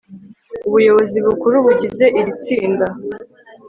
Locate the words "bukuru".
1.27-1.55